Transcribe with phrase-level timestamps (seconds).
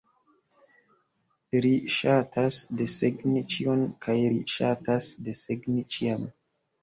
[1.65, 6.27] Ri ŝatas desegni ĉion, kaj ri ŝatas desegni ĉiam.